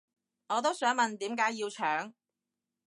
[0.47, 2.13] 我都想問點解要搶